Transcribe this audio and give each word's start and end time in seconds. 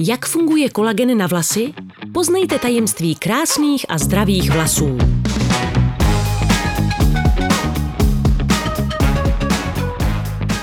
Jak 0.00 0.26
funguje 0.26 0.70
kolagen 0.70 1.18
na 1.18 1.26
vlasy? 1.26 1.74
Poznejte 2.14 2.58
tajemství 2.58 3.14
krásných 3.14 3.86
a 3.88 3.98
zdravých 3.98 4.50
vlasů. 4.50 4.98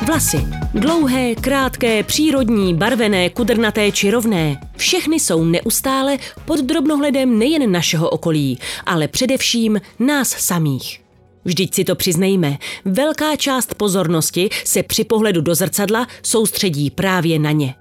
Vlasy. 0.05 0.37
Dlouhé, 0.73 1.35
krátké, 1.35 2.03
přírodní, 2.03 2.73
barvené, 2.73 3.29
kudrnaté 3.29 3.91
či 3.91 4.11
rovné. 4.11 4.61
Všechny 4.77 5.19
jsou 5.19 5.43
neustále 5.43 6.17
pod 6.45 6.59
drobnohledem 6.59 7.39
nejen 7.39 7.71
našeho 7.71 8.09
okolí, 8.09 8.59
ale 8.85 9.07
především 9.07 9.81
nás 9.99 10.29
samých. 10.29 11.01
Vždyť 11.45 11.75
si 11.75 11.83
to 11.83 11.95
přiznejme, 11.95 12.57
velká 12.85 13.35
část 13.35 13.73
pozornosti 13.73 14.49
se 14.65 14.83
při 14.83 15.03
pohledu 15.03 15.41
do 15.41 15.55
zrcadla 15.55 16.07
soustředí 16.23 16.89
právě 16.89 17.39
na 17.39 17.51
ně. 17.51 17.75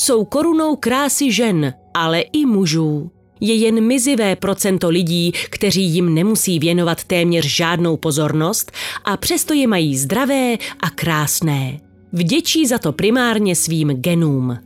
Jsou 0.00 0.24
korunou 0.24 0.76
krásy 0.76 1.32
žen, 1.32 1.74
ale 1.94 2.20
i 2.20 2.46
mužů. 2.46 3.10
Je 3.40 3.54
jen 3.54 3.80
mizivé 3.80 4.36
procento 4.36 4.88
lidí, 4.88 5.32
kteří 5.50 5.84
jim 5.84 6.14
nemusí 6.14 6.58
věnovat 6.58 7.04
téměř 7.04 7.46
žádnou 7.46 7.96
pozornost 7.96 8.72
a 9.04 9.16
přesto 9.16 9.54
je 9.54 9.66
mají 9.66 9.98
zdravé 9.98 10.56
a 10.80 10.90
krásné. 10.90 11.80
Vděčí 12.12 12.66
za 12.66 12.78
to 12.78 12.92
primárně 12.92 13.56
svým 13.56 13.88
genům. 13.88 14.58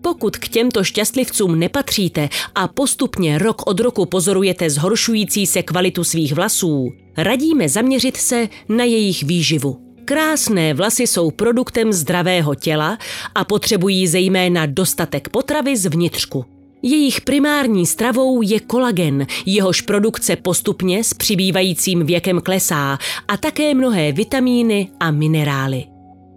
Pokud 0.00 0.36
k 0.36 0.48
těmto 0.48 0.84
šťastlivcům 0.84 1.58
nepatříte 1.58 2.28
a 2.54 2.68
postupně 2.68 3.38
rok 3.38 3.66
od 3.66 3.80
roku 3.80 4.06
pozorujete 4.06 4.70
zhoršující 4.70 5.46
se 5.46 5.62
kvalitu 5.62 6.04
svých 6.04 6.32
vlasů, 6.34 6.92
radíme 7.16 7.68
zaměřit 7.68 8.16
se 8.16 8.48
na 8.68 8.84
jejich 8.84 9.22
výživu. 9.22 9.83
Krásné 10.04 10.74
vlasy 10.74 11.06
jsou 11.06 11.30
produktem 11.30 11.92
zdravého 11.92 12.54
těla 12.54 12.98
a 13.34 13.44
potřebují 13.44 14.06
zejména 14.06 14.66
dostatek 14.66 15.28
potravy 15.28 15.76
z 15.76 15.86
vnitřku. 15.86 16.44
Jejich 16.82 17.20
primární 17.20 17.86
stravou 17.86 18.42
je 18.42 18.60
kolagen, 18.60 19.26
jehož 19.46 19.80
produkce 19.80 20.36
postupně 20.36 21.04
s 21.04 21.14
přibývajícím 21.14 22.06
věkem 22.06 22.40
klesá 22.40 22.98
a 23.28 23.36
také 23.36 23.74
mnohé 23.74 24.12
vitamíny 24.12 24.88
a 25.00 25.10
minerály. 25.10 25.84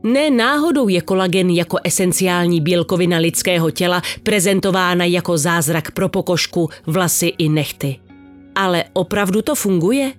Ne 0.04 0.30
náhodou 0.30 0.88
je 0.88 1.02
kolagen 1.02 1.50
jako 1.50 1.78
esenciální 1.84 2.62
bílkovina 2.62 3.18
lidského 3.18 3.72
těla 3.72 4.02
prezentována 4.24 5.06
jako 5.06 5.38
zázrak 5.38 5.92
pro 5.92 6.10
pokožku, 6.10 6.70
vlasy 6.86 7.34
i 7.38 7.50
nechty. 7.50 8.00
Ale 8.56 8.84
opravdu 8.94 9.42
to 9.42 9.56
funguje? 9.56 10.14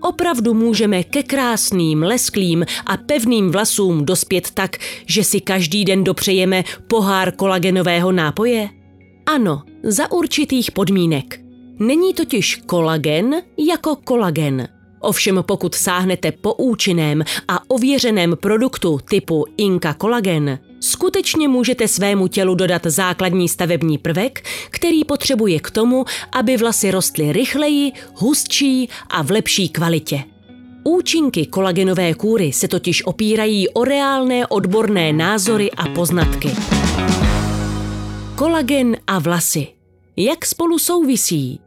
Opravdu 0.00 0.54
můžeme 0.54 1.04
ke 1.04 1.22
krásným, 1.22 2.02
lesklým 2.02 2.64
a 2.86 2.96
pevným 2.96 3.50
vlasům 3.50 4.04
dospět 4.04 4.50
tak, 4.50 4.76
že 5.06 5.24
si 5.24 5.40
každý 5.40 5.84
den 5.84 6.04
dopřejeme 6.04 6.64
pohár 6.86 7.32
kolagenového 7.32 8.12
nápoje? 8.12 8.68
Ano, 9.26 9.62
za 9.82 10.12
určitých 10.12 10.70
podmínek. 10.70 11.40
Není 11.78 12.14
totiž 12.14 12.56
kolagen 12.66 13.34
jako 13.58 13.96
kolagen. 13.96 14.68
Ovšem 15.00 15.44
pokud 15.46 15.74
sáhnete 15.74 16.32
po 16.32 16.54
účinném 16.54 17.24
a 17.48 17.70
ověřeném 17.70 18.36
produktu 18.40 19.00
typu 19.10 19.46
Inka 19.56 19.94
Kolagen, 19.94 20.58
skutečně 20.80 21.48
můžete 21.48 21.88
svému 21.88 22.28
tělu 22.28 22.54
dodat 22.54 22.82
základní 22.84 23.48
stavební 23.48 23.98
prvek, 23.98 24.44
který 24.70 25.04
potřebuje 25.04 25.60
k 25.60 25.70
tomu, 25.70 26.04
aby 26.32 26.56
vlasy 26.56 26.90
rostly 26.90 27.32
rychleji, 27.32 27.92
hustší 28.14 28.88
a 29.10 29.22
v 29.22 29.30
lepší 29.30 29.68
kvalitě. 29.68 30.24
Účinky 30.84 31.46
kolagenové 31.46 32.14
kůry 32.14 32.52
se 32.52 32.68
totiž 32.68 33.06
opírají 33.06 33.68
o 33.68 33.84
reálné 33.84 34.46
odborné 34.46 35.12
názory 35.12 35.70
a 35.70 35.88
poznatky. 35.88 36.50
Kolagen 38.36 38.96
a 39.06 39.18
vlasy. 39.18 39.66
Jak 40.16 40.46
spolu 40.46 40.78
souvisí? 40.78 41.60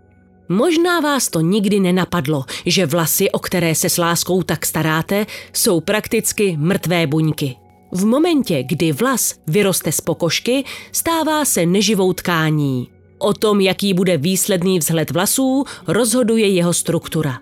Možná 0.54 1.00
vás 1.00 1.30
to 1.30 1.42
nikdy 1.42 1.80
nenapadlo, 1.80 2.46
že 2.66 2.86
vlasy, 2.86 3.32
o 3.32 3.40
které 3.40 3.76
se 3.76 3.90
s 3.90 3.98
láskou 3.98 4.44
tak 4.44 4.66
staráte, 4.66 5.25
jsou 5.53 5.81
prakticky 5.81 6.58
mrtvé 6.58 7.08
buňky. 7.08 7.56
V 7.91 8.06
momentě, 8.06 8.63
kdy 8.63 8.92
vlas 8.92 9.36
vyroste 9.47 9.92
z 9.92 10.02
pokožky, 10.02 10.63
stává 10.92 11.46
se 11.46 11.66
neživou 11.66 12.13
tkání. 12.13 12.88
O 13.18 13.34
tom, 13.34 13.62
jaký 13.62 13.94
bude 13.94 14.18
výsledný 14.18 14.80
vzhled 14.80 15.12
vlasů, 15.12 15.63
rozhoduje 15.88 16.47
jeho 16.47 16.74
struktura. 16.74 17.40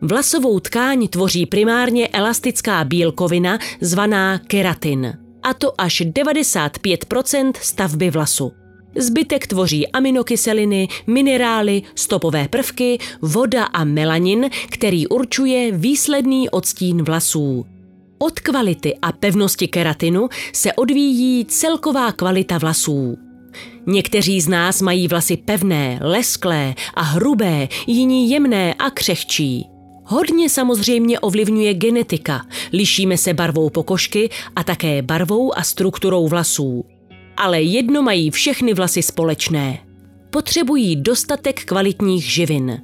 Vlasovou 0.00 0.60
tkáň 0.60 1.08
tvoří 1.08 1.46
primárně 1.46 2.08
elastická 2.08 2.84
bílkovina 2.84 3.58
zvaná 3.80 4.38
keratin, 4.38 5.18
a 5.42 5.54
to 5.54 5.80
až 5.80 6.00
95% 6.00 7.52
stavby 7.60 8.10
vlasu. 8.10 8.63
Zbytek 8.96 9.46
tvoří 9.46 9.88
aminokyseliny, 9.88 10.88
minerály, 11.06 11.82
stopové 11.94 12.48
prvky, 12.48 12.98
voda 13.22 13.64
a 13.64 13.84
melanin, 13.84 14.50
který 14.70 15.06
určuje 15.06 15.72
výsledný 15.72 16.50
odstín 16.50 17.02
vlasů. 17.02 17.66
Od 18.18 18.40
kvality 18.40 18.96
a 19.02 19.12
pevnosti 19.12 19.68
keratinu 19.68 20.28
se 20.52 20.72
odvíjí 20.72 21.44
celková 21.44 22.12
kvalita 22.12 22.58
vlasů. 22.58 23.16
Někteří 23.86 24.40
z 24.40 24.48
nás 24.48 24.82
mají 24.82 25.08
vlasy 25.08 25.36
pevné, 25.36 25.98
lesklé 26.02 26.74
a 26.94 27.02
hrubé, 27.02 27.68
jiní 27.86 28.30
jemné 28.30 28.74
a 28.74 28.90
křehčí. 28.90 29.66
Hodně 30.04 30.50
samozřejmě 30.50 31.20
ovlivňuje 31.20 31.74
genetika. 31.74 32.46
Lišíme 32.72 33.18
se 33.18 33.34
barvou 33.34 33.70
pokožky 33.70 34.30
a 34.56 34.64
také 34.64 35.02
barvou 35.02 35.58
a 35.58 35.62
strukturou 35.62 36.28
vlasů. 36.28 36.84
Ale 37.36 37.62
jedno 37.62 38.02
mají 38.02 38.30
všechny 38.30 38.74
vlasy 38.74 39.02
společné. 39.02 39.78
Potřebují 40.30 40.96
dostatek 40.96 41.64
kvalitních 41.64 42.32
živin. 42.32 42.82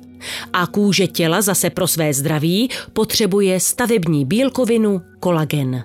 A 0.53 0.67
kůže 0.67 1.07
těla 1.07 1.43
zase 1.43 1.71
pro 1.71 1.87
své 1.87 2.15
zdraví 2.15 2.71
potřebuje 2.93 3.61
stavební 3.61 4.25
bílkovinu 4.25 5.01
kolagen. 5.21 5.85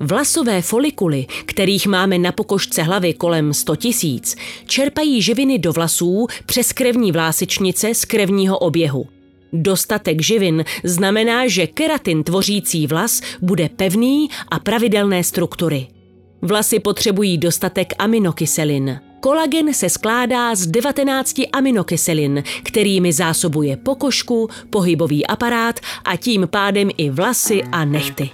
Vlasové 0.00 0.62
folikuly, 0.62 1.26
kterých 1.46 1.86
máme 1.86 2.18
na 2.18 2.32
pokožce 2.32 2.82
hlavy 2.82 3.14
kolem 3.14 3.54
100 3.54 3.76
tisíc, 3.76 4.36
čerpají 4.66 5.22
živiny 5.22 5.58
do 5.58 5.72
vlasů 5.72 6.26
přes 6.46 6.72
krevní 6.72 7.12
vlásečnice 7.12 7.94
z 7.94 8.04
krevního 8.04 8.58
oběhu. 8.58 9.06
Dostatek 9.52 10.22
živin 10.22 10.64
znamená, 10.84 11.48
že 11.48 11.66
keratin 11.66 12.24
tvořící 12.24 12.86
vlas 12.86 13.20
bude 13.42 13.68
pevný 13.68 14.28
a 14.48 14.58
pravidelné 14.58 15.24
struktury. 15.24 15.95
Vlasy 16.42 16.78
potřebují 16.80 17.38
dostatek 17.38 17.92
aminokyselin. 17.98 19.00
Kolagen 19.20 19.74
se 19.74 19.88
skládá 19.88 20.54
z 20.54 20.66
19 20.66 21.40
aminokyselin, 21.52 22.42
kterými 22.62 23.12
zásobuje 23.12 23.76
pokožku, 23.76 24.48
pohybový 24.70 25.26
aparát 25.26 25.80
a 26.04 26.16
tím 26.16 26.48
pádem 26.50 26.90
i 26.96 27.10
vlasy 27.10 27.62
a 27.72 27.84
nechty. 27.84 28.30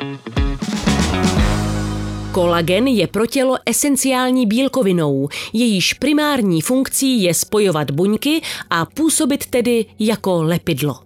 Kolagen 2.32 2.86
je 2.86 3.06
pro 3.06 3.26
tělo 3.26 3.56
esenciální 3.66 4.46
bílkovinou, 4.46 5.28
jejíž 5.52 5.94
primární 5.94 6.60
funkcí 6.60 7.22
je 7.22 7.34
spojovat 7.34 7.90
buňky 7.90 8.42
a 8.70 8.86
působit 8.86 9.46
tedy 9.46 9.86
jako 9.98 10.42
lepidlo. 10.42 11.00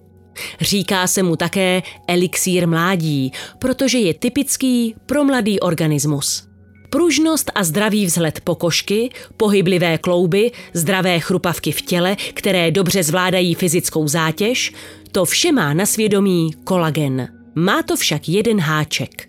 Říká 0.61 1.07
se 1.07 1.23
mu 1.23 1.37
také 1.37 1.83
elixír 2.09 2.69
mládí, 2.69 3.33
protože 3.59 3.99
je 3.99 4.15
typický 4.15 4.95
pro 5.07 5.25
mladý 5.25 5.61
organismus. 5.61 6.56
Pružnost 6.97 7.51
a 7.55 7.65
zdravý 7.65 8.07
vzhled 8.07 8.41
pokožky, 8.41 9.11
pohyblivé 9.37 9.99
klouby, 9.99 10.53
zdravé 10.73 11.21
chrupavky 11.21 11.73
v 11.73 11.83
těle, 11.83 12.17
které 12.35 12.71
dobře 12.71 13.03
zvládají 13.03 13.55
fyzickou 13.55 14.09
zátěž, 14.09 14.73
to 15.13 15.25
vše 15.25 15.53
má 15.53 15.75
na 15.75 15.87
svědomí 15.87 16.51
kolagen. 16.65 17.29
Má 17.55 17.83
to 17.83 17.97
však 17.97 18.29
jeden 18.29 18.61
háček. 18.61 19.29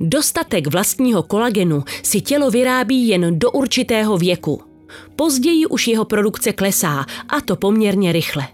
Dostatek 0.00 0.66
vlastního 0.66 1.22
kolagenu 1.22 1.84
si 2.02 2.20
tělo 2.20 2.50
vyrábí 2.50 3.08
jen 3.08 3.38
do 3.38 3.50
určitého 3.50 4.18
věku. 4.18 4.62
Později 5.16 5.66
už 5.66 5.88
jeho 5.88 6.04
produkce 6.04 6.52
klesá, 6.52 7.06
a 7.28 7.40
to 7.40 7.56
poměrně 7.56 8.12
rychle. 8.12 8.48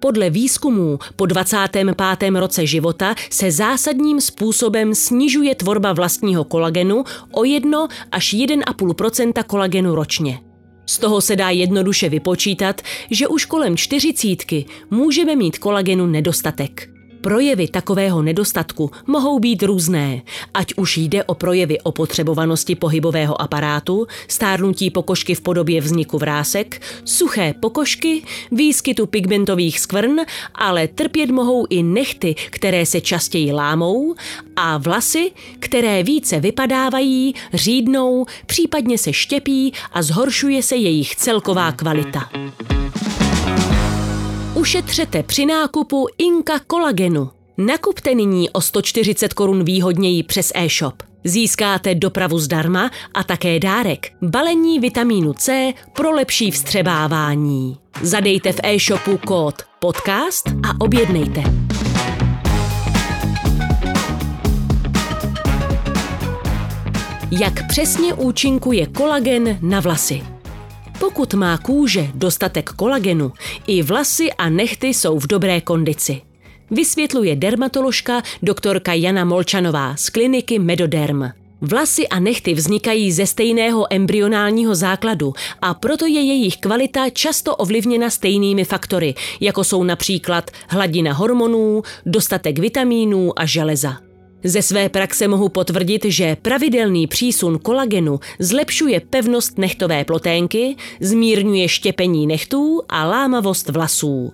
Podle 0.00 0.30
výzkumů 0.30 0.98
po 1.16 1.26
25. 1.26 1.94
roce 2.34 2.66
života 2.66 3.14
se 3.30 3.50
zásadním 3.50 4.20
způsobem 4.20 4.94
snižuje 4.94 5.54
tvorba 5.54 5.92
vlastního 5.92 6.44
kolagenu 6.44 7.04
o 7.32 7.44
1 7.44 7.88
až 8.12 8.34
1,5% 8.34 9.44
kolagenu 9.44 9.94
ročně. 9.94 10.40
Z 10.86 10.98
toho 10.98 11.20
se 11.20 11.36
dá 11.36 11.50
jednoduše 11.50 12.08
vypočítat, 12.08 12.82
že 13.10 13.28
už 13.28 13.44
kolem 13.44 13.76
čtyřicítky 13.76 14.66
můžeme 14.90 15.36
mít 15.36 15.58
kolagenu 15.58 16.06
nedostatek. 16.06 16.97
Projevy 17.20 17.68
takového 17.68 18.22
nedostatku 18.22 18.90
mohou 19.06 19.38
být 19.38 19.62
různé, 19.62 20.22
ať 20.54 20.74
už 20.76 20.96
jde 20.96 21.24
o 21.24 21.34
projevy 21.34 21.80
opotřebovanosti 21.80 22.74
pohybového 22.74 23.42
aparátu, 23.42 24.06
stárnutí 24.28 24.90
pokožky 24.90 25.34
v 25.34 25.40
podobě 25.40 25.80
vzniku 25.80 26.18
vrásek, 26.18 26.82
suché 27.04 27.54
pokožky, 27.60 28.22
výskytu 28.52 29.06
pigmentových 29.06 29.80
skvrn, 29.80 30.16
ale 30.54 30.88
trpět 30.88 31.30
mohou 31.30 31.66
i 31.70 31.82
nechty, 31.82 32.34
které 32.50 32.86
se 32.86 33.00
častěji 33.00 33.52
lámou, 33.52 34.14
a 34.56 34.78
vlasy, 34.78 35.30
které 35.58 36.02
více 36.02 36.40
vypadávají, 36.40 37.34
řídnou, 37.54 38.26
případně 38.46 38.98
se 38.98 39.12
štěpí 39.12 39.72
a 39.92 40.02
zhoršuje 40.02 40.62
se 40.62 40.76
jejich 40.76 41.16
celková 41.16 41.72
kvalita. 41.72 42.30
Ušetřete 44.58 45.22
při 45.22 45.46
nákupu 45.46 46.06
Inka 46.18 46.58
kolagenu. 46.66 47.30
Nakupte 47.58 48.14
nyní 48.14 48.50
o 48.50 48.60
140 48.60 49.34
korun 49.34 49.64
výhodněji 49.64 50.22
přes 50.22 50.52
e-shop. 50.54 51.02
Získáte 51.24 51.94
dopravu 51.94 52.38
zdarma 52.38 52.90
a 53.14 53.24
také 53.24 53.60
dárek– 53.60 54.12
balení 54.22 54.80
vitamínu 54.80 55.32
C 55.32 55.72
pro 55.92 56.10
lepší 56.10 56.50
vstřebávání. 56.50 57.78
Zadejte 58.02 58.52
v 58.52 58.60
e-shopu 58.62 59.18
kód 59.26 59.54
podcast 59.78 60.48
a 60.48 60.80
objednejte. 60.80 61.42
Jak 67.30 67.68
přesně 67.68 68.14
účinkuje 68.14 68.86
kolagen 68.86 69.58
na 69.62 69.80
vlasy? 69.80 70.37
Pokud 71.00 71.34
má 71.34 71.58
kůže 71.58 72.08
dostatek 72.14 72.70
kolagenu, 72.70 73.32
i 73.66 73.82
vlasy 73.82 74.32
a 74.32 74.48
nechty 74.48 74.86
jsou 74.86 75.18
v 75.18 75.26
dobré 75.26 75.60
kondici. 75.60 76.20
Vysvětluje 76.70 77.36
dermatoložka 77.36 78.22
doktorka 78.42 78.92
Jana 78.92 79.24
Molčanová 79.24 79.96
z 79.96 80.10
kliniky 80.10 80.58
Medoderm. 80.58 81.24
Vlasy 81.60 82.08
a 82.08 82.20
nechty 82.20 82.54
vznikají 82.54 83.12
ze 83.12 83.26
stejného 83.26 83.86
embryonálního 83.90 84.74
základu 84.74 85.32
a 85.62 85.74
proto 85.74 86.06
je 86.06 86.20
jejich 86.20 86.56
kvalita 86.56 87.10
často 87.10 87.56
ovlivněna 87.56 88.10
stejnými 88.10 88.64
faktory, 88.64 89.14
jako 89.40 89.64
jsou 89.64 89.84
například 89.84 90.50
hladina 90.68 91.12
hormonů, 91.12 91.82
dostatek 92.06 92.58
vitamínů 92.58 93.38
a 93.38 93.46
železa. 93.46 94.07
Ze 94.44 94.62
své 94.62 94.88
praxe 94.88 95.28
mohu 95.28 95.48
potvrdit, 95.48 96.04
že 96.04 96.36
pravidelný 96.42 97.06
přísun 97.06 97.58
kolagenu 97.58 98.20
zlepšuje 98.38 99.00
pevnost 99.00 99.58
nechtové 99.58 100.04
ploténky, 100.04 100.76
zmírňuje 101.00 101.68
štěpení 101.68 102.26
nechtů 102.26 102.82
a 102.88 103.04
lámavost 103.06 103.68
vlasů. 103.68 104.32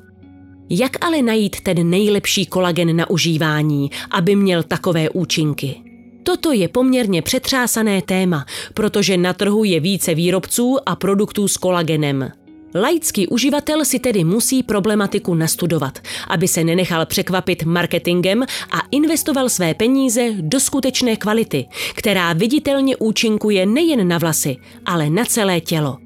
Jak 0.70 1.04
ale 1.04 1.22
najít 1.22 1.60
ten 1.60 1.90
nejlepší 1.90 2.46
kolagen 2.46 2.96
na 2.96 3.10
užívání, 3.10 3.90
aby 4.10 4.36
měl 4.36 4.62
takové 4.62 5.10
účinky? 5.10 5.76
Toto 6.22 6.52
je 6.52 6.68
poměrně 6.68 7.22
přetřásané 7.22 8.02
téma, 8.02 8.46
protože 8.74 9.16
na 9.16 9.32
trhu 9.32 9.64
je 9.64 9.80
více 9.80 10.14
výrobců 10.14 10.78
a 10.86 10.96
produktů 10.96 11.48
s 11.48 11.56
kolagenem. 11.56 12.30
Laický 12.76 13.26
uživatel 13.26 13.84
si 13.84 13.98
tedy 13.98 14.24
musí 14.24 14.62
problematiku 14.62 15.34
nastudovat, 15.34 15.98
aby 16.28 16.48
se 16.48 16.64
nenechal 16.64 17.06
překvapit 17.06 17.64
marketingem 17.64 18.42
a 18.70 18.78
investoval 18.90 19.48
své 19.48 19.74
peníze 19.74 20.30
do 20.40 20.60
skutečné 20.60 21.16
kvality, 21.16 21.66
která 21.94 22.32
viditelně 22.32 22.96
účinkuje 22.96 23.66
nejen 23.66 24.08
na 24.08 24.18
vlasy, 24.18 24.56
ale 24.86 25.10
na 25.10 25.24
celé 25.24 25.60
tělo. 25.60 25.98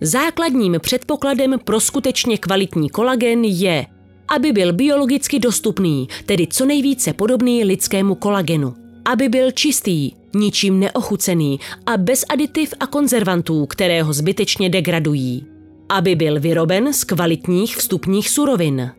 Základním 0.00 0.76
předpokladem 0.80 1.58
pro 1.64 1.80
skutečně 1.80 2.38
kvalitní 2.38 2.90
kolagen 2.90 3.44
je, 3.44 3.86
aby 4.28 4.52
byl 4.52 4.72
biologicky 4.72 5.38
dostupný, 5.38 6.08
tedy 6.26 6.46
co 6.46 6.66
nejvíce 6.66 7.12
podobný 7.12 7.64
lidskému 7.64 8.14
kolagenu. 8.14 8.74
Aby 9.04 9.28
byl 9.28 9.50
čistý, 9.50 10.12
ničím 10.34 10.80
neochucený 10.80 11.60
a 11.86 11.96
bez 11.96 12.24
aditiv 12.28 12.74
a 12.80 12.86
konzervantů, 12.86 13.66
které 13.66 14.02
ho 14.02 14.12
zbytečně 14.12 14.70
degradují 14.70 15.55
aby 15.88 16.14
byl 16.14 16.40
vyroben 16.40 16.92
z 16.92 17.04
kvalitních 17.04 17.76
vstupních 17.76 18.30
surovin. 18.30 18.90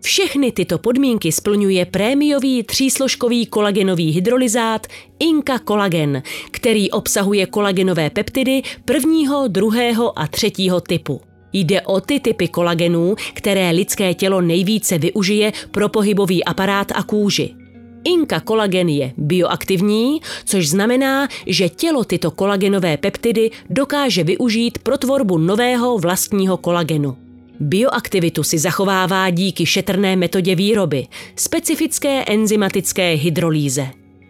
Všechny 0.00 0.52
tyto 0.52 0.78
podmínky 0.78 1.32
splňuje 1.32 1.86
prémiový 1.86 2.62
třísložkový 2.62 3.46
kolagenový 3.46 4.10
hydrolyzát 4.10 4.86
Inka 5.18 5.58
Kolagen, 5.58 6.22
který 6.50 6.90
obsahuje 6.90 7.46
kolagenové 7.46 8.10
peptidy 8.10 8.62
prvního, 8.84 9.48
druhého 9.48 10.18
a 10.18 10.26
třetího 10.26 10.80
typu. 10.80 11.20
Jde 11.52 11.80
o 11.80 12.00
ty 12.00 12.20
typy 12.20 12.48
kolagenů, 12.48 13.14
které 13.34 13.70
lidské 13.70 14.14
tělo 14.14 14.40
nejvíce 14.40 14.98
využije 14.98 15.52
pro 15.70 15.88
pohybový 15.88 16.44
aparát 16.44 16.92
a 16.94 17.02
kůži. 17.02 17.54
Inka 18.04 18.40
kolagen 18.40 18.88
je 18.88 19.12
bioaktivní, 19.16 20.20
což 20.44 20.68
znamená, 20.68 21.28
že 21.46 21.68
tělo 21.68 22.04
tyto 22.04 22.30
kolagenové 22.30 22.96
peptidy 22.96 23.50
dokáže 23.70 24.24
využít 24.24 24.78
pro 24.78 24.98
tvorbu 24.98 25.38
nového 25.38 25.98
vlastního 25.98 26.56
kolagenu. 26.56 27.16
Bioaktivitu 27.60 28.42
si 28.42 28.58
zachovává 28.58 29.30
díky 29.30 29.66
šetrné 29.66 30.16
metodě 30.16 30.54
výroby, 30.54 31.06
specifické 31.36 32.24
enzymatické 32.24 33.14
hydrolýze. 33.14 33.86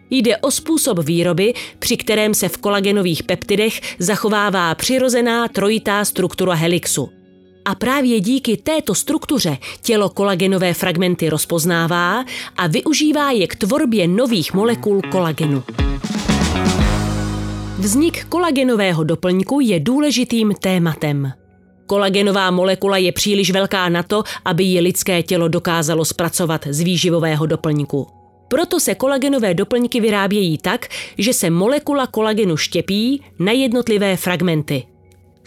Jde 0.09 0.37
o 0.37 0.51
způsob 0.51 0.99
výroby, 0.99 1.53
při 1.79 1.97
kterém 1.97 2.33
se 2.33 2.49
v 2.49 2.57
kolagenových 2.57 3.23
peptidech 3.23 3.81
zachovává 3.99 4.75
přirozená 4.75 5.47
trojitá 5.47 6.05
struktura 6.05 6.53
helixu– 6.53 7.09
a 7.69 7.75
právě 7.75 8.19
díky 8.19 8.57
této 8.57 8.95
struktuře 8.95 9.57
tělo 9.81 10.09
kolagenové 10.09 10.73
fragmenty 10.73 11.29
rozpoznává 11.29 12.25
a 12.57 12.67
využívá 12.67 13.31
je 13.31 13.47
k 13.47 13.55
tvorbě 13.55 14.07
nových 14.07 14.53
molekul 14.53 15.01
kolagenu. 15.11 15.63
Vznik 17.77 18.25
kolagenového 18.25 19.03
doplňku 19.03 19.59
je 19.59 19.79
důležitým 19.79 20.53
tématem. 20.61 21.31
Kolagenová 21.85 22.51
molekula 22.51 22.97
je 22.97 23.11
příliš 23.11 23.51
velká 23.51 23.89
na 23.89 24.03
to, 24.03 24.23
aby 24.45 24.63
ji 24.63 24.79
lidské 24.79 25.23
tělo 25.23 25.47
dokázalo 25.47 26.05
zpracovat 26.05 26.67
z 26.69 26.81
výživového 26.81 27.45
doplňku. 27.45 28.07
Proto 28.47 28.79
se 28.79 28.95
kolagenové 28.95 29.53
doplňky 29.53 29.99
vyrábějí 29.99 30.57
tak, 30.57 30.87
že 31.17 31.33
se 31.33 31.49
molekula 31.49 32.07
kolagenu 32.07 32.57
štěpí 32.57 33.23
na 33.39 33.51
jednotlivé 33.51 34.17
fragmenty– 34.17 34.83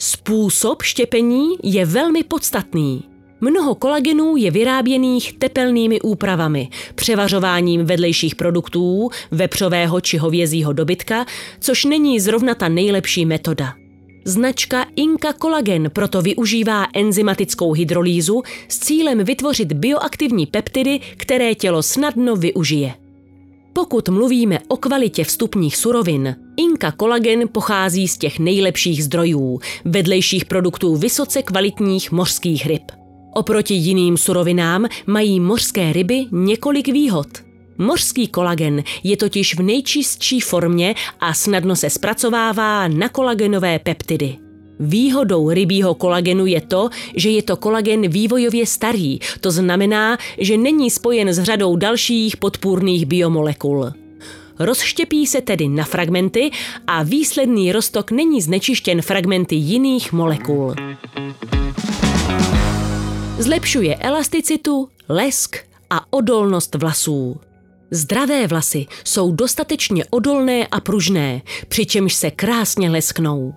Způsob 0.04 0.82
štěpení 0.82 1.48
je 1.62 1.86
velmi 1.86 2.24
podstatný. 2.24 3.02
Mnoho 3.40 3.74
kolagenů 3.74 4.36
je 4.36 4.50
vyráběných 4.50 5.32
tepelnými 5.32 6.00
úpravami, 6.00 6.68
převařováním 6.94 7.84
vedlejších 7.84 8.34
produktů, 8.34 9.10
vepřového 9.30 10.00
či 10.00 10.16
hovězího 10.16 10.72
dobytka, 10.72 11.26
což 11.60 11.84
není 11.84 12.20
zrovna 12.20 12.54
ta 12.54 12.68
nejlepší 12.68 13.26
metoda. 13.26 13.74
Značka 14.24 14.86
Inka 14.96 15.32
Kolagen 15.32 15.90
proto 15.92 16.22
využívá 16.22 16.86
enzymatickou 16.94 17.72
hydrolýzu 17.72 18.42
s 18.68 18.78
cílem 18.78 19.24
vytvořit 19.24 19.72
bioaktivní 19.72 20.46
peptidy, 20.46 21.00
které 21.16 21.54
tělo 21.54 21.82
snadno 21.82 22.36
využije. 22.36 22.94
Pokud 23.72 24.08
mluvíme 24.08 24.58
o 24.68 24.76
kvalitě 24.76 25.24
vstupních 25.24 25.76
surovin, 25.76 26.36
Inka 26.56 26.92
kolagen 26.92 27.48
pochází 27.52 28.08
z 28.08 28.18
těch 28.18 28.38
nejlepších 28.38 29.04
zdrojů, 29.04 29.60
vedlejších 29.84 30.44
produktů 30.44 30.96
vysoce 30.96 31.42
kvalitních 31.42 32.12
mořských 32.12 32.66
ryb. 32.66 32.82
Oproti 33.34 33.74
jiným 33.74 34.16
surovinám 34.16 34.86
mají 35.06 35.40
mořské 35.40 35.92
ryby 35.92 36.24
několik 36.30 36.88
výhod. 36.88 37.26
Mořský 37.78 38.28
kolagen 38.28 38.82
je 39.02 39.16
totiž 39.16 39.56
v 39.56 39.62
nejčistší 39.62 40.40
formě 40.40 40.94
a 41.20 41.34
snadno 41.34 41.76
se 41.76 41.90
zpracovává 41.90 42.88
na 42.88 43.08
kolagenové 43.08 43.78
peptidy. 43.78 44.36
Výhodou 44.80 45.50
rybího 45.50 45.94
kolagenu 45.94 46.46
je 46.46 46.60
to, 46.60 46.88
že 47.16 47.30
je 47.30 47.42
to 47.42 47.56
kolagen 47.56 48.08
vývojově 48.08 48.66
starý, 48.66 49.18
to 49.40 49.50
znamená, 49.50 50.18
že 50.38 50.56
není 50.56 50.90
spojen 50.90 51.28
s 51.28 51.42
řadou 51.42 51.76
dalších 51.76 52.36
podpůrných 52.36 53.06
biomolekul. 53.06 54.01
Rozštěpí 54.58 55.26
se 55.26 55.40
tedy 55.40 55.68
na 55.68 55.84
fragmenty 55.84 56.50
a 56.86 57.02
výsledný 57.02 57.72
roztok 57.72 58.10
není 58.10 58.42
znečištěn 58.42 59.02
fragmenty 59.02 59.54
jiných 59.54 60.12
molekul. 60.12 60.74
Zlepšuje 63.38 63.96
elasticitu, 63.96 64.88
lesk 65.08 65.56
a 65.90 66.12
odolnost 66.12 66.74
vlasů. 66.74 67.40
Zdravé 67.90 68.46
vlasy 68.46 68.86
jsou 69.04 69.32
dostatečně 69.32 70.04
odolné 70.10 70.66
a 70.66 70.80
pružné, 70.80 71.42
přičemž 71.68 72.14
se 72.14 72.30
krásně 72.30 72.90
lesknou. 72.90 73.54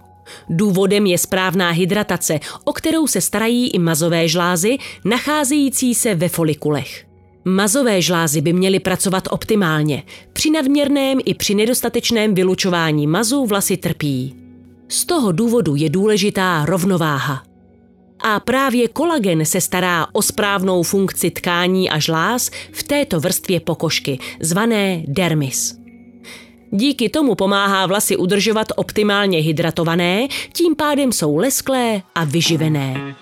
Důvodem 0.50 1.06
je 1.06 1.18
správná 1.18 1.70
hydratace, 1.70 2.40
o 2.64 2.74
kterou 2.74 3.08
se 3.08 3.22
starají 3.22 3.70
i 3.70 3.80
mazové 3.80 4.28
žlázy, 4.28 4.78
nacházející 5.06 5.96
se 5.96 6.16
ve 6.16 6.30
folikulech. 6.30 7.06
Mazové 7.48 8.02
žlázy 8.02 8.42
by 8.42 8.54
měly 8.54 8.80
pracovat 8.80 9.28
optimálně. 9.32 10.04
Při 10.34 10.52
nadměrném 10.52 11.20
i 11.26 11.34
při 11.34 11.56
nedostatečném 11.56 12.36
vylučování 12.36 13.08
mazů 13.08 13.46
vlasy 13.46 13.78
trpí. 13.78 14.36
Z 14.88 15.06
toho 15.06 15.32
důvodu 15.32 15.76
je 15.76 15.90
důležitá 15.90 16.66
rovnováha. 16.66 17.44
A 18.20 18.40
právě 18.40 18.88
kolagen 18.88 19.46
se 19.46 19.62
stará 19.62 20.08
o 20.14 20.22
správnou 20.22 20.84
funkci 20.84 21.32
tkání 21.32 21.90
a 21.90 22.00
žláz 22.00 22.52
v 22.72 22.84
této 22.84 23.20
vrstvě 23.20 23.60
pokožky, 23.60 24.20
zvané 24.40 25.04
dermis. 25.08 25.78
Díky 26.72 27.10
tomu 27.10 27.36
pomáhá 27.36 27.86
vlasy 27.86 28.18
udržovat 28.18 28.68
optimálně 28.76 29.40
hydratované, 29.40 30.28
tím 30.54 30.76
pádem 30.76 31.12
jsou 31.12 31.38
lesklé 31.38 32.02
a 32.16 32.24
vyživené. 32.24 33.16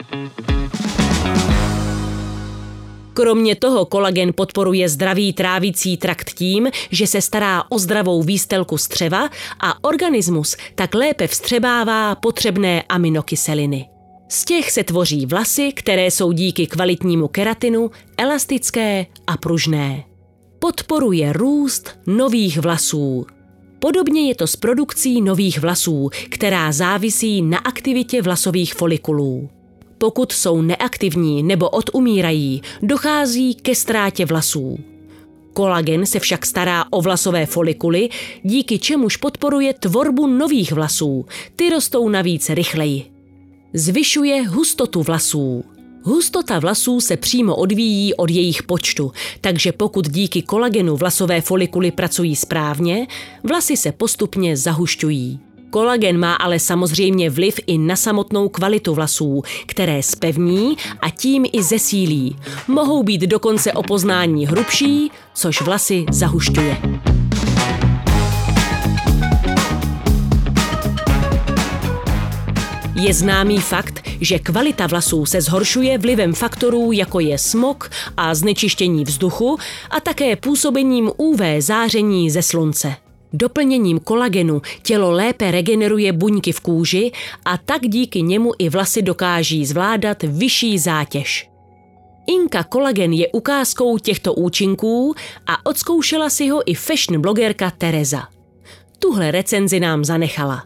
Kromě 3.13 3.55
toho 3.55 3.85
kolagen 3.85 4.33
podporuje 4.35 4.89
zdravý 4.89 5.33
trávicí 5.33 5.97
trakt 5.97 6.33
tím, 6.33 6.69
že 6.91 7.07
se 7.07 7.21
stará 7.21 7.63
o 7.69 7.79
zdravou 7.79 8.23
výstelku 8.23 8.77
střeva 8.77 9.29
a 9.59 9.83
organismus 9.83 10.55
tak 10.75 10.95
lépe 10.95 11.27
vstřebává 11.27 12.15
potřebné 12.15 12.81
aminokyseliny. 12.81 13.89
Z 14.29 14.45
těch 14.45 14.71
se 14.71 14.83
tvoří 14.83 15.25
vlasy, 15.25 15.71
které 15.71 16.11
jsou 16.11 16.31
díky 16.31 16.67
kvalitnímu 16.67 17.27
keratinu 17.27 17.91
elastické 18.17 19.05
a 19.27 19.37
pružné. 19.37 20.03
Podporuje 20.59 21.33
růst 21.33 21.99
nových 22.07 22.57
vlasů. 22.57 23.25
Podobně 23.79 24.27
je 24.27 24.35
to 24.35 24.47
s 24.47 24.55
produkcí 24.55 25.21
nových 25.21 25.59
vlasů, 25.59 26.09
která 26.29 26.71
závisí 26.71 27.41
na 27.41 27.57
aktivitě 27.57 28.21
vlasových 28.21 28.73
folikulů. 28.73 29.49
Pokud 30.03 30.31
jsou 30.31 30.61
neaktivní 30.61 31.43
nebo 31.43 31.69
odumírají, 31.69 32.61
dochází 32.81 33.55
ke 33.55 33.75
ztrátě 33.75 34.25
vlasů. 34.25 34.79
Kolagen 35.53 36.05
se 36.05 36.19
však 36.19 36.45
stará 36.45 36.85
o 36.89 37.01
vlasové 37.01 37.45
folikuly, 37.45 38.09
díky 38.43 38.79
čemuž 38.79 39.17
podporuje 39.17 39.73
tvorbu 39.73 40.27
nových 40.27 40.71
vlasů. 40.71 41.25
Ty 41.55 41.69
rostou 41.69 42.09
navíc 42.09 42.49
rychleji. 42.49 43.05
Zvyšuje 43.73 44.47
hustotu 44.47 45.03
vlasů. 45.03 45.63
Hustota 46.01 46.59
vlasů 46.59 47.01
se 47.01 47.17
přímo 47.17 47.55
odvíjí 47.55 48.13
od 48.13 48.29
jejich 48.29 48.63
počtu, 48.63 49.11
takže 49.41 49.71
pokud 49.71 50.09
díky 50.09 50.41
kolagenu 50.41 50.97
vlasové 50.97 51.41
folikuly 51.41 51.91
pracují 51.91 52.35
správně, 52.35 53.07
vlasy 53.43 53.77
se 53.77 53.91
postupně 53.91 54.57
zahušťují. 54.57 55.39
Kolagen 55.73 56.19
má 56.19 56.33
ale 56.33 56.59
samozřejmě 56.59 57.29
vliv 57.29 57.59
i 57.67 57.77
na 57.77 57.95
samotnou 57.95 58.49
kvalitu 58.49 58.93
vlasů, 58.93 59.43
které 59.65 60.03
spevní 60.03 60.77
a 61.01 61.09
tím 61.09 61.45
i 61.53 61.63
zesílí. 61.63 62.35
Mohou 62.67 63.03
být 63.03 63.21
dokonce 63.21 63.73
o 63.73 63.83
poznání 63.83 64.47
hrubší, 64.47 65.11
což 65.33 65.61
vlasy 65.61 66.05
zahušťuje. 66.11 66.77
Je 72.95 73.13
známý 73.13 73.59
fakt, 73.59 74.09
že 74.21 74.39
kvalita 74.39 74.87
vlasů 74.87 75.25
se 75.25 75.41
zhoršuje 75.41 75.97
vlivem 75.97 76.33
faktorů, 76.33 76.91
jako 76.91 77.19
je 77.19 77.37
smog 77.37 77.89
a 78.17 78.35
znečištění 78.35 79.03
vzduchu 79.03 79.57
a 79.89 79.99
také 79.99 80.35
působením 80.35 81.11
UV 81.17 81.41
záření 81.59 82.29
ze 82.29 82.41
slunce. 82.41 83.02
Doplněním 83.33 83.99
kolagenu 83.99 84.61
tělo 84.81 85.11
lépe 85.11 85.51
regeneruje 85.51 86.13
buňky 86.13 86.51
v 86.51 86.59
kůži 86.59 87.11
a 87.45 87.57
tak 87.57 87.81
díky 87.81 88.21
němu 88.21 88.51
i 88.59 88.69
vlasy 88.69 89.01
dokáží 89.01 89.65
zvládat 89.65 90.23
vyšší 90.23 90.79
zátěž. 90.79 91.49
Inka 92.27 92.63
Kolagen 92.63 93.13
je 93.13 93.27
ukázkou 93.27 93.97
těchto 93.97 94.33
účinků 94.33 95.15
a 95.47 95.65
odzkoušela 95.65 96.29
si 96.29 96.49
ho 96.49 96.71
i 96.71 96.73
fashion 96.73 97.21
blogerka 97.21 97.71
Tereza. 97.71 98.27
Tuhle 98.99 99.31
recenzi 99.31 99.79
nám 99.79 100.05
zanechala. 100.05 100.63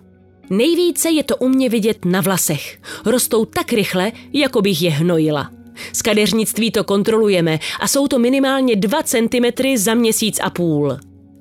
Nejvíce 0.50 1.10
je 1.10 1.24
to 1.24 1.38
u 1.38 1.48
mě 1.48 1.70
vidět 1.70 2.06
na 2.06 2.22
vlasech. 2.22 2.80
Rostou 3.06 3.46
tak 3.46 3.74
rychle, 3.74 4.12
jako 4.34 4.62
bych 4.62 4.82
je 4.82 4.92
hnojila. 4.92 5.52
Z 5.94 6.02
kadeřnictví 6.02 6.72
to 6.72 6.84
kontrolujeme 6.84 7.60
a 7.80 7.88
jsou 7.88 8.08
to 8.08 8.20
minimálně 8.20 8.76
2 8.76 9.04
cm 9.04 9.76
za 9.76 9.94
měsíc 9.94 10.40
a 10.44 10.50
půl. 10.50 10.98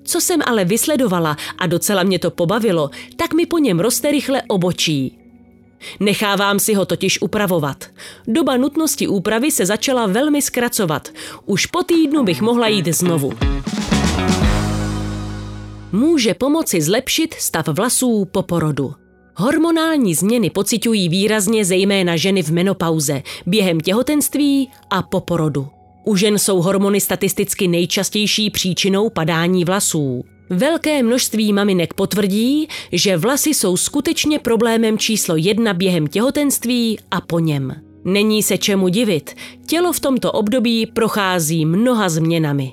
Co 0.06 0.20
jsem 0.20 0.40
ale 0.46 0.64
vysledovala 0.64 1.36
a 1.58 1.66
docela 1.66 2.02
mě 2.02 2.18
to 2.18 2.30
pobavilo, 2.30 2.90
tak 3.16 3.34
mi 3.34 3.46
po 3.46 3.58
něm 3.58 3.80
roste 3.80 4.10
rychle 4.10 4.42
obočí. 4.48 5.18
Nechávám 6.00 6.58
si 6.58 6.74
ho 6.74 6.84
totiž 6.84 7.22
upravovat. 7.22 7.84
Doba 8.26 8.56
nutnosti 8.56 9.08
úpravy 9.08 9.50
se 9.50 9.66
začala 9.66 10.06
velmi 10.06 10.42
zkracovat. 10.42 11.08
Už 11.46 11.66
po 11.66 11.82
týdnu 11.82 12.24
bych 12.24 12.42
mohla 12.42 12.68
jít 12.68 12.86
znovu. 12.86 13.32
Může 15.92 16.34
pomoci 16.34 16.82
zlepšit 16.82 17.34
stav 17.34 17.68
vlasů 17.68 18.24
po 18.24 18.42
porodu. 18.42 18.94
Hormonální 19.34 20.14
změny 20.14 20.50
pociťují 20.50 21.08
výrazně 21.08 21.64
zejména 21.64 22.16
ženy 22.16 22.42
v 22.42 22.50
menopauze, 22.50 23.22
během 23.46 23.80
těhotenství 23.80 24.70
a 24.90 25.02
po 25.02 25.20
porodu. 25.20 25.68
U 26.08 26.16
žen 26.16 26.38
jsou 26.38 26.62
hormony 26.62 27.00
statisticky 27.00 27.68
nejčastější 27.68 28.50
příčinou 28.50 29.10
padání 29.10 29.64
vlasů. 29.64 30.24
Velké 30.50 31.02
množství 31.02 31.52
maminek 31.52 31.94
potvrdí, 31.94 32.68
že 32.92 33.16
vlasy 33.16 33.50
jsou 33.50 33.76
skutečně 33.76 34.38
problémem 34.38 34.98
číslo 34.98 35.36
jedna 35.36 35.74
během 35.74 36.06
těhotenství 36.06 36.98
a 37.10 37.20
po 37.20 37.38
něm. 37.38 37.74
Není 38.04 38.42
se 38.42 38.58
čemu 38.58 38.88
divit, 38.88 39.34
tělo 39.66 39.92
v 39.92 40.00
tomto 40.00 40.32
období 40.32 40.86
prochází 40.86 41.66
mnoha 41.66 42.08
změnami. 42.08 42.72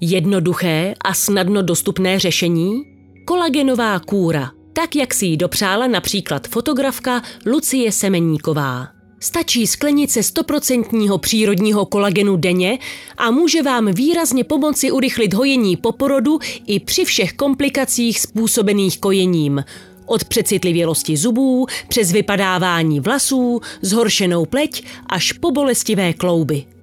Jednoduché 0.00 0.94
a 1.04 1.14
snadno 1.14 1.62
dostupné 1.62 2.18
řešení? 2.18 2.82
Kolagenová 3.24 3.98
kůra, 3.98 4.50
tak 4.72 4.96
jak 4.96 5.14
si 5.14 5.26
ji 5.26 5.36
dopřála 5.36 5.86
například 5.86 6.48
fotografka 6.48 7.22
Lucie 7.46 7.92
Semeníková. 7.92 8.97
Stačí 9.20 9.66
sklenice 9.66 10.20
100% 10.20 11.18
přírodního 11.18 11.86
kolagenu 11.86 12.36
denně 12.36 12.78
a 13.16 13.30
může 13.30 13.62
vám 13.62 13.92
výrazně 13.92 14.44
pomoci 14.44 14.90
urychlit 14.90 15.34
hojení 15.34 15.76
po 15.76 15.92
porodu 15.92 16.38
i 16.66 16.80
při 16.80 17.04
všech 17.04 17.32
komplikacích 17.32 18.20
způsobených 18.20 18.98
kojením. 18.98 19.64
Od 20.06 20.24
přecitlivělosti 20.24 21.16
zubů, 21.16 21.66
přes 21.88 22.12
vypadávání 22.12 23.00
vlasů, 23.00 23.60
zhoršenou 23.82 24.46
pleť 24.46 24.84
až 25.06 25.32
po 25.32 25.50
bolestivé 25.50 26.12
klouby. 26.12 26.77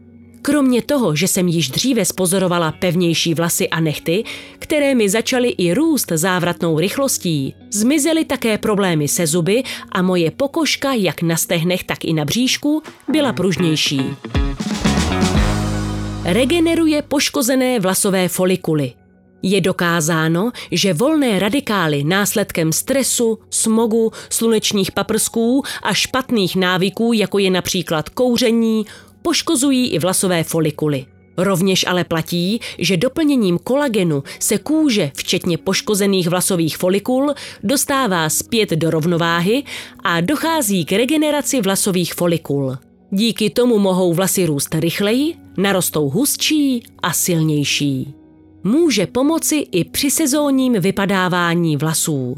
Kromě 0.45 0.81
toho, 0.81 1.15
že 1.15 1.27
jsem 1.27 1.47
již 1.47 1.69
dříve 1.69 2.05
spozorovala 2.05 2.71
pevnější 2.71 3.33
vlasy 3.33 3.69
a 3.69 3.79
nechty, 3.79 4.23
které 4.59 4.95
mi 4.95 5.09
začaly 5.09 5.49
i 5.49 5.73
růst 5.73 6.11
závratnou 6.15 6.79
rychlostí, 6.79 7.55
zmizely 7.71 8.25
také 8.25 8.57
problémy 8.57 9.07
se 9.07 9.27
zuby 9.27 9.63
a 9.91 10.01
moje 10.01 10.31
pokožka 10.31 10.93
jak 10.93 11.21
na 11.21 11.37
stehnech, 11.37 11.83
tak 11.83 12.05
i 12.05 12.13
na 12.13 12.25
bříšku 12.25 12.83
byla 13.07 13.33
pružnější. 13.33 14.01
Regeneruje 16.23 17.01
poškozené 17.01 17.79
vlasové 17.79 18.27
folikuly. 18.27 18.93
Je 19.41 19.61
dokázáno, 19.61 20.51
že 20.71 20.93
volné 20.93 21.39
radikály 21.39 22.03
následkem 22.03 22.73
stresu, 22.73 23.39
smogu, 23.49 24.11
slunečních 24.29 24.91
paprsků 24.91 25.63
a 25.83 25.93
špatných 25.93 26.55
návyků, 26.55 27.13
jako 27.13 27.39
je 27.39 27.49
například 27.49 28.09
kouření, 28.09 28.85
poškozují 29.25 29.87
i 29.87 29.99
vlasové 29.99 30.43
folikuly. 30.43 31.05
Rovněž 31.37 31.85
ale 31.87 32.03
platí, 32.03 32.59
že 32.79 32.97
doplněním 32.97 33.57
kolagenu 33.57 34.23
se 34.39 34.57
kůže, 34.57 35.11
včetně 35.15 35.57
poškozených 35.57 36.29
vlasových 36.29 36.77
folikul, 36.77 37.33
dostává 37.63 38.29
zpět 38.29 38.69
do 38.69 38.89
rovnováhy 38.89 39.63
a 40.03 40.21
dochází 40.21 40.85
k 40.85 40.91
regeneraci 40.91 41.61
vlasových 41.61 42.13
folikul. 42.13 42.77
Díky 43.11 43.49
tomu 43.49 43.79
mohou 43.79 44.13
vlasy 44.13 44.45
růst 44.45 44.75
rychleji, 44.75 45.35
narostou 45.57 46.09
hustší 46.09 46.83
a 47.03 47.13
silnější. 47.13 48.13
Může 48.63 49.07
pomoci 49.07 49.55
i 49.71 49.83
při 49.83 50.11
sezónním 50.11 50.73
vypadávání 50.73 51.77
vlasů. 51.77 52.35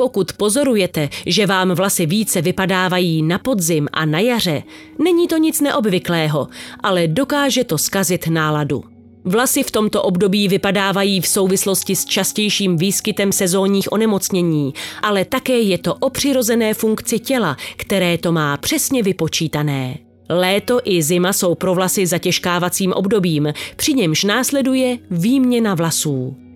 Pokud 0.00 0.32
pozorujete, 0.32 1.08
že 1.26 1.46
vám 1.46 1.70
vlasy 1.70 2.06
více 2.06 2.42
vypadávají 2.42 3.22
na 3.22 3.38
podzim 3.38 3.88
a 3.92 4.04
na 4.04 4.18
jaře, 4.18 4.62
není 4.98 5.28
to 5.28 5.36
nic 5.36 5.60
neobvyklého, 5.60 6.48
ale 6.82 7.06
dokáže 7.06 7.64
to 7.64 7.78
skazit 7.78 8.26
náladu. 8.26 8.84
Vlasy 9.24 9.62
v 9.62 9.70
tomto 9.70 10.02
období 10.02 10.48
vypadávají 10.48 11.20
v 11.20 11.28
souvislosti 11.28 11.96
s 11.96 12.04
častějším 12.04 12.76
výskytem 12.76 13.32
sezónních 13.32 13.92
onemocnění, 13.92 14.74
ale 15.02 15.24
také 15.24 15.58
je 15.58 15.78
to 15.78 15.94
o 15.94 16.10
přirozené 16.10 16.74
funkci 16.74 17.18
těla, 17.18 17.56
které 17.76 18.18
to 18.18 18.32
má 18.32 18.56
přesně 18.56 19.02
vypočítané. 19.02 19.98
Léto 20.28 20.80
i 20.84 21.02
zima 21.02 21.32
jsou 21.32 21.54
pro 21.54 21.74
vlasy 21.74 22.06
zatěžkávacím 22.06 22.92
obdobím, 22.92 23.52
při 23.76 23.94
němž 23.94 24.24
následuje 24.24 24.98
výměna 25.10 25.74
vlasů. 25.74 26.49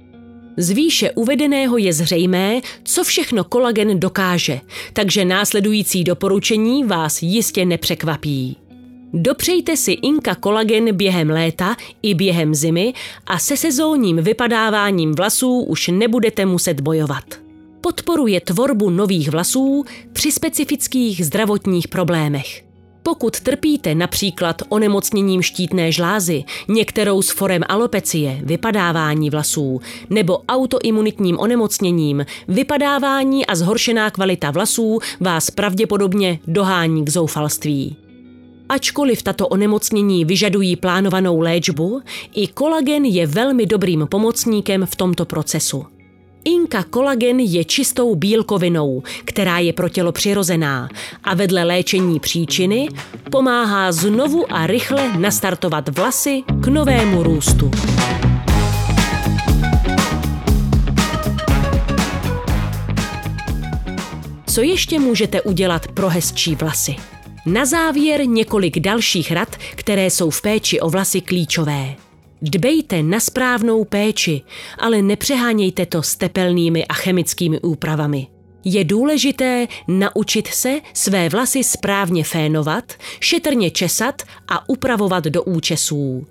Z 0.57 0.71
výše 0.71 1.11
uvedeného 1.11 1.79
je 1.79 1.93
zřejmé, 1.93 2.61
co 2.85 3.05
všechno 3.05 3.45
kolagen 3.45 4.01
dokáže, 4.01 4.61
takže 4.93 5.25
následující 5.25 6.05
doporučení 6.05 6.85
vás 6.85 7.23
jistě 7.23 7.65
nepřekvapí. 7.65 8.57
Dopřejte 9.13 9.77
si 9.77 9.93
Inka 9.93 10.35
kolagen 10.35 10.97
během 10.97 11.31
léta 11.31 11.77
i 12.03 12.15
během 12.15 12.55
zimy 12.55 12.93
a 13.27 13.39
se 13.39 13.57
sezónním 13.57 14.17
vypadáváním 14.17 15.15
vlasů 15.15 15.61
už 15.61 15.89
nebudete 15.89 16.47
muset 16.47 16.81
bojovat. 16.81 17.25
Podporuje 17.81 18.41
tvorbu 18.41 18.91
nových 18.91 19.31
vlasů 19.31 19.85
při 20.13 20.33
specifických 20.33 21.27
zdravotních 21.27 21.89
problémech. 21.89 22.74
Pokud 23.07 23.41
trpíte 23.41 23.95
například 23.95 24.63
onemocněním 24.69 25.43
štítné 25.43 25.93
žlázy, 25.93 26.45
některou 26.69 27.23
z 27.23 27.31
forem 27.31 27.63
alopecie, 27.69 28.41
vypadávání 28.43 29.31
vlasů, 29.31 29.81
nebo 30.11 30.39
autoimunitním 30.49 31.39
onemocněním, 31.39 32.27
vypadávání 32.49 33.47
a 33.47 33.55
zhoršená 33.55 34.11
kvalita 34.11 34.51
vlasů 34.51 34.99
vás 35.21 35.51
pravděpodobně 35.51 36.39
dohání 36.47 37.05
k 37.05 37.09
zoufalství. 37.09 37.97
Ačkoliv 38.69 39.23
tato 39.23 39.49
onemocnění 39.49 40.25
vyžadují 40.25 40.77
plánovanou 40.77 41.41
léčbu, 41.41 42.01
i 42.35 42.47
kolagen 42.47 43.05
je 43.05 43.27
velmi 43.27 43.67
dobrým 43.67 44.07
pomocníkem 44.11 44.87
v 44.87 44.97
tomto 44.97 45.25
procesu. 45.25 45.94
Inka 46.45 46.83
kolagen 46.83 47.41
je 47.41 47.65
čistou 47.65 48.15
bílkovinou, 48.15 49.03
která 49.25 49.59
je 49.59 49.73
pro 49.73 49.89
tělo 49.89 50.13
přirozená 50.13 50.89
a 51.25 51.35
vedle 51.35 51.65
léčení 51.65 52.21
příčiny 52.21 52.89
pomáhá 53.31 53.93
znovu 53.93 54.53
a 54.53 54.67
rychle 54.67 55.19
nastartovat 55.19 55.89
vlasy 55.89 56.43
k 56.61 56.67
novému 56.67 57.23
růstu. 57.23 57.71
Co 64.47 64.63
ještě 64.63 64.99
můžete 64.99 65.43
udělat 65.43 65.89
pro 65.89 66.09
hezčí 66.09 66.55
vlasy? 66.55 66.97
Na 67.47 67.65
závěr 67.65 68.27
několik 68.27 68.79
dalších 68.79 69.33
rad, 69.33 69.57
které 69.75 70.11
jsou 70.11 70.31
v 70.31 70.43
péči 70.43 70.81
o 70.81 70.91
vlasy 70.91 71.21
klíčové. 71.21 72.04
Dbejte 72.47 73.03
na 73.03 73.21
správnou 73.21 73.85
péči, 73.85 74.43
ale 74.79 75.03
nepřehánějte 75.03 75.87
to 75.87 76.03
s 76.03 76.17
tepelnými 76.17 76.87
a 76.87 76.95
chemickými 76.95 77.61
úpravami. 77.61 78.27
Je 78.65 78.85
důležité 78.85 79.67
naučit 79.89 80.47
se 80.47 80.81
své 80.95 81.29
vlasy 81.29 81.65
správně 81.65 82.25
fénovat, 82.25 82.93
šetrně 83.21 83.71
česat 83.71 84.23
a 84.49 84.69
upravovat 84.69 85.25
do 85.25 85.43
účesů. 85.43 86.27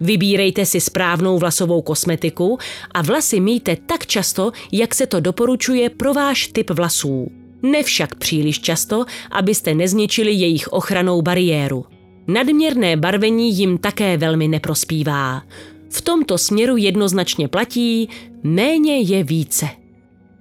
Vybírejte 0.00 0.66
si 0.66 0.80
správnou 0.80 1.38
vlasovou 1.38 1.82
kosmetiku 1.82 2.58
a 2.94 3.02
vlasy 3.02 3.40
míjte 3.40 3.76
tak 3.76 4.06
často, 4.06 4.52
jak 4.72 4.94
se 4.94 5.06
to 5.06 5.20
doporučuje 5.20 5.90
pro 5.90 6.14
váš 6.14 6.46
typ 6.46 6.70
vlasů. 6.70 7.30
Nevšak 7.62 8.14
příliš 8.14 8.60
často, 8.60 9.04
abyste 9.30 9.74
nezničili 9.74 10.32
jejich 10.32 10.68
ochranou 10.68 11.22
bariéru. 11.22 11.93
Nadměrné 12.26 12.96
barvení 12.96 13.58
jim 13.58 13.78
také 13.78 14.16
velmi 14.16 14.48
neprospívá. 14.48 15.42
V 15.90 16.00
tomto 16.00 16.38
směru 16.38 16.76
jednoznačně 16.76 17.48
platí, 17.48 18.08
méně 18.42 19.00
je 19.00 19.24
více. 19.24 19.68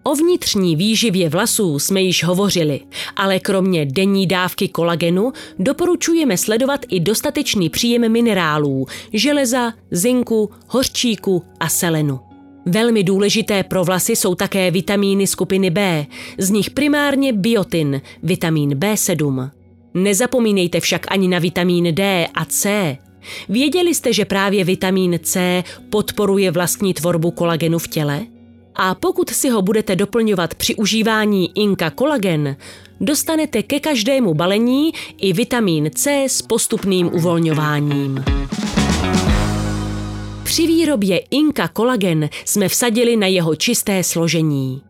O 0.03 0.15
vnitřní 0.15 0.75
výživě 0.75 1.29
vlasů 1.29 1.79
jsme 1.79 2.01
již 2.01 2.23
hovořili, 2.23 2.79
ale 3.15 3.39
kromě 3.39 3.85
denní 3.85 4.27
dávky 4.27 4.67
kolagenu 4.67 5.33
doporučujeme 5.59 6.37
sledovat 6.37 6.85
i 6.89 6.99
dostatečný 6.99 7.69
příjem 7.69 8.11
minerálů, 8.11 8.85
železa, 9.13 9.73
zinku, 9.91 10.49
hořčíku 10.67 11.43
a 11.59 11.69
selenu. 11.69 12.19
Velmi 12.65 13.03
důležité 13.03 13.63
pro 13.63 13.83
vlasy 13.83 14.15
jsou 14.15 14.35
také 14.35 14.71
vitamíny 14.71 15.27
skupiny 15.27 15.69
B, 15.69 16.05
z 16.37 16.49
nich 16.49 16.69
primárně 16.69 17.33
biotin, 17.33 18.01
vitamin 18.23 18.69
B7. 18.69 19.49
Nezapomínejte 19.93 20.79
však 20.79 21.05
ani 21.09 21.27
na 21.27 21.39
vitamín 21.39 21.95
D 21.95 22.27
a 22.33 22.45
C. 22.45 22.97
Věděli 23.49 23.95
jste, 23.95 24.13
že 24.13 24.25
právě 24.25 24.63
vitamín 24.63 25.19
C 25.23 25.63
podporuje 25.89 26.51
vlastní 26.51 26.93
tvorbu 26.93 27.31
kolagenu 27.31 27.79
v 27.79 27.87
těle? 27.87 28.21
A 28.75 28.95
pokud 28.95 29.29
si 29.29 29.49
ho 29.49 29.61
budete 29.61 29.95
doplňovat 29.95 30.55
při 30.55 30.75
užívání 30.75 31.51
Inka 31.55 31.89
kolagen, 31.89 32.55
dostanete 33.01 33.63
ke 33.63 33.79
každému 33.79 34.33
balení 34.33 34.91
i 35.17 35.33
vitamín 35.33 35.91
C 35.95 36.25
s 36.27 36.41
postupným 36.41 37.09
uvolňováním. 37.13 38.23
Při 40.43 40.67
výrobě 40.67 41.17
Inka 41.17 41.67
kolagen 41.67 42.29
jsme 42.45 42.69
vsadili 42.69 43.15
na 43.15 43.27
jeho 43.27 43.55
čisté 43.55 44.03
složení. 44.03 44.81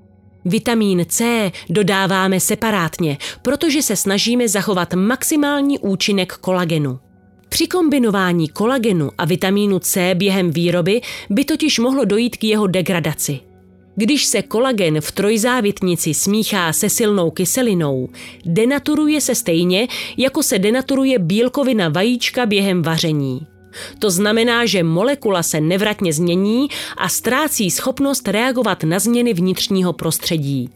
Vitamín 0.45 1.05
C 1.09 1.51
dodáváme 1.69 2.39
separátně, 2.39 3.17
protože 3.41 3.81
se 3.81 3.95
snažíme 3.95 4.49
zachovat 4.49 4.93
maximální 4.93 5.79
účinek 5.79 6.33
kolagenu. 6.33 6.99
Při 7.49 7.67
kombinování 7.67 8.49
kolagenu 8.49 9.09
a 9.17 9.25
vitamínu 9.25 9.79
C 9.79 10.15
během 10.15 10.51
výroby 10.51 11.01
by 11.29 11.45
totiž 11.45 11.79
mohlo 11.79 12.05
dojít 12.05 12.37
k 12.37 12.43
jeho 12.43 12.67
degradaci. 12.67 13.39
Když 13.95 14.25
se 14.25 14.41
kolagen 14.41 15.01
v 15.01 15.11
trojzávitnici 15.11 16.13
smíchá 16.13 16.73
se 16.73 16.89
silnou 16.89 17.31
kyselinou, 17.31 18.09
denaturuje 18.45 19.21
se 19.21 19.35
stejně, 19.35 19.87
jako 20.17 20.43
se 20.43 20.59
denaturuje 20.59 21.19
bílkovina 21.19 21.89
vajíčka 21.89 22.45
během 22.45 22.81
vaření. 22.81 23.52
To 23.99 24.11
znamená, 24.11 24.65
že 24.65 24.83
molekula 24.83 25.43
se 25.43 25.61
nevratně 25.61 26.13
změní 26.13 26.67
a 26.97 27.09
ztrácí 27.09 27.71
schopnost 27.71 28.27
reagovat 28.27 28.83
na 28.83 28.99
změny 28.99 29.33
vnitřního 29.33 29.93
prostředí. 29.93 30.69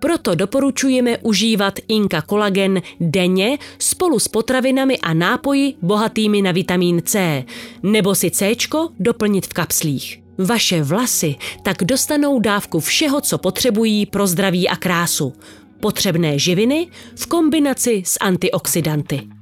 Proto 0.00 0.34
doporučujeme 0.34 1.18
užívat 1.18 1.74
Inka 1.88 2.22
kolagen 2.22 2.82
denně 3.00 3.58
spolu 3.78 4.18
s 4.18 4.28
potravinami 4.28 4.98
a 4.98 5.14
nápoji 5.14 5.74
bohatými 5.82 6.42
na 6.42 6.52
vitamin 6.52 7.02
C, 7.04 7.44
nebo 7.82 8.14
si 8.14 8.30
C 8.30 8.54
doplnit 9.00 9.46
v 9.46 9.52
kapslích. 9.52 10.22
Vaše 10.38 10.82
vlasy 10.82 11.36
tak 11.62 11.84
dostanou 11.84 12.40
dávku 12.40 12.80
všeho, 12.80 13.20
co 13.20 13.38
potřebují 13.38 14.06
pro 14.06 14.26
zdraví 14.26 14.68
a 14.68 14.76
krásu. 14.76 15.32
Potřebné 15.80 16.38
živiny 16.38 16.88
v 17.14 17.26
kombinaci 17.26 18.02
s 18.06 18.18
antioxidanty. 18.20 19.35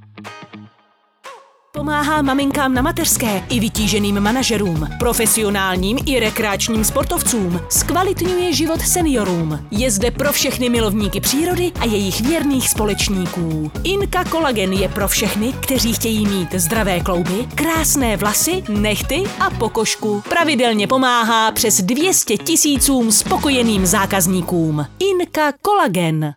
Pomáhá 1.75 2.21
maminkám 2.21 2.73
na 2.73 2.81
mateřské 2.81 3.43
i 3.49 3.59
vytíženým 3.59 4.19
manažerům, 4.19 4.87
profesionálním 4.99 5.97
i 6.05 6.19
rekreačním 6.19 6.83
sportovcům. 6.83 7.61
Zkvalitňuje 7.69 8.53
život 8.53 8.81
seniorům. 8.81 9.67
Je 9.71 9.91
zde 9.91 10.11
pro 10.11 10.31
všechny 10.31 10.69
milovníky 10.69 11.21
přírody 11.21 11.71
a 11.79 11.85
jejich 11.85 12.21
věrných 12.21 12.69
společníků. 12.69 13.71
Inka 13.83 14.23
Kolagen 14.23 14.73
je 14.73 14.89
pro 14.89 15.07
všechny, 15.07 15.53
kteří 15.53 15.93
chtějí 15.93 16.27
mít 16.27 16.53
zdravé 16.53 16.99
klouby, 16.99 17.47
krásné 17.55 18.17
vlasy, 18.17 18.63
nechty 18.69 19.23
a 19.39 19.49
pokožku. 19.49 20.23
Pravidelně 20.29 20.87
pomáhá 20.87 21.51
přes 21.51 21.81
200 21.81 22.37
tisícům 22.37 23.11
spokojeným 23.11 23.85
zákazníkům. 23.85 24.85
Inka 24.99 25.51
Kolagen. 25.61 26.35